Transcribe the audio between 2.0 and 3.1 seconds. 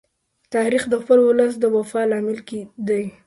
لامل دی.